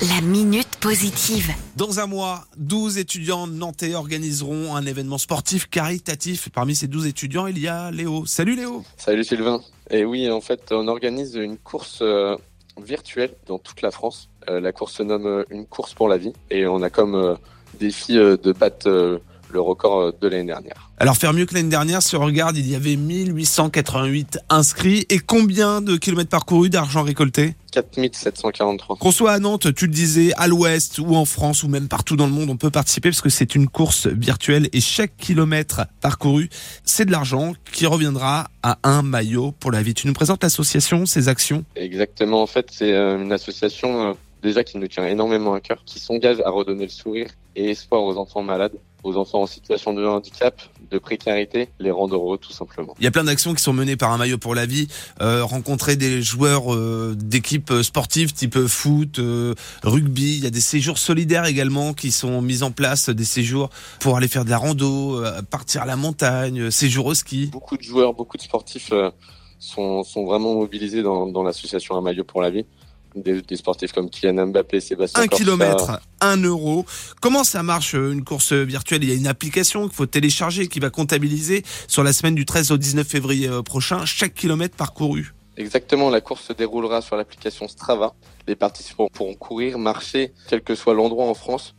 [0.00, 1.50] La minute positive.
[1.74, 6.50] Dans un mois, 12 étudiants nantais organiseront un événement sportif caritatif.
[6.50, 8.24] Parmi ces 12 étudiants, il y a Léo.
[8.24, 8.84] Salut Léo.
[8.96, 9.60] Salut Sylvain.
[9.90, 12.36] Et oui, en fait, on organise une course euh,
[12.80, 14.28] virtuelle dans toute la France.
[14.48, 17.36] Euh, la course se nomme euh, une course pour la vie et on a comme
[17.80, 19.20] défi de battre
[19.50, 20.90] le record euh, de l'année dernière.
[20.98, 25.06] Alors faire mieux que l'année dernière, si on regarde, il y avait 1888 inscrits.
[25.10, 28.96] Et combien de kilomètres parcourus d'argent récolté 4743.
[28.96, 32.16] Qu'on soit à Nantes, tu le disais, à l'ouest ou en France ou même partout
[32.16, 35.82] dans le monde, on peut participer parce que c'est une course virtuelle et chaque kilomètre
[36.00, 36.48] parcouru,
[36.84, 39.94] c'est de l'argent qui reviendra à un maillot pour la vie.
[39.94, 41.64] Tu nous présentes l'association, ses actions?
[41.76, 44.12] Exactement, en fait, c'est euh, une association euh,
[44.42, 48.02] déjà qui nous tient énormément à cœur, qui s'engage à redonner le sourire et espoir
[48.02, 48.72] aux enfants malades,
[49.04, 52.94] aux enfants en situation de handicap, de précarité, les rendre heureux tout simplement.
[52.98, 54.88] Il y a plein d'actions qui sont menées par un maillot pour la vie.
[55.20, 60.36] Euh, rencontrer des joueurs euh, d'équipes sportives type foot, euh, rugby.
[60.38, 64.16] Il y a des séjours solidaires également qui sont mis en place, des séjours pour
[64.16, 67.46] aller faire de la rando, euh, partir à la montagne, euh, séjours au ski.
[67.46, 69.10] Beaucoup de joueurs, beaucoup de sportifs euh,
[69.58, 72.64] sont, sont vraiment mobilisés dans, dans l'association Un maillot pour la vie.
[73.14, 75.44] Des, des sportifs comme Kylian Mbappé, Sébastien Un Corsa.
[75.44, 76.84] kilomètre, un euro.
[77.20, 79.02] Comment ça marche euh, une course virtuelle?
[79.02, 82.44] Il y a une application qu'il faut télécharger qui va comptabiliser sur la semaine du
[82.44, 85.32] 13 au 19 février euh, prochain chaque kilomètre parcouru.
[85.56, 88.14] Exactement, la course se déroulera sur l'application Strava.
[88.46, 91.74] Les participants pourront courir, marcher, quel que soit l'endroit en France.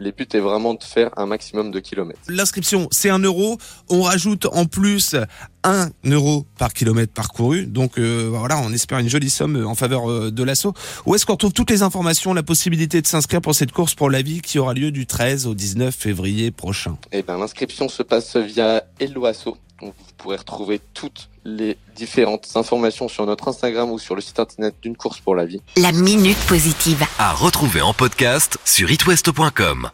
[0.00, 2.20] Le but est vraiment de faire un maximum de kilomètres.
[2.26, 3.58] L'inscription, c'est un euro.
[3.90, 5.14] On rajoute en plus
[5.62, 7.66] un euro par kilomètre parcouru.
[7.66, 10.72] Donc euh, voilà, on espère une jolie somme en faveur euh, de l'assaut.
[11.04, 14.08] Où est-ce qu'on retrouve toutes les informations, la possibilité de s'inscrire pour cette course pour
[14.08, 16.96] la vie qui aura lieu du 13 au 19 février prochain?
[17.12, 19.44] Eh ben, l'inscription se passe via Hello Asso.
[19.44, 19.56] Donc,
[19.88, 24.74] vous pourrez retrouver toutes les différentes informations sur notre Instagram ou sur le site internet
[24.82, 25.62] d'une course pour la vie.
[25.76, 27.04] La minute positive.
[27.18, 29.90] À retrouver en podcast sur itwest.com.